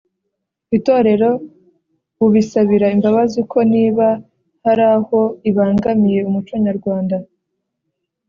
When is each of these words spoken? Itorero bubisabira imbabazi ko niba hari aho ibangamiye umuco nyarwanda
Itorero 0.77 1.29
bubisabira 2.17 2.87
imbabazi 2.95 3.39
ko 3.51 3.59
niba 3.73 4.07
hari 4.63 4.85
aho 4.95 5.19
ibangamiye 5.49 6.19
umuco 6.29 6.53
nyarwanda 6.65 7.15